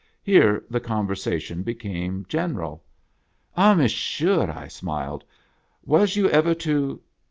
[0.23, 2.83] Here the conversation became general.
[3.55, 5.23] "Ah, Monsieur," I smiled,
[5.85, 6.99] "was you ever to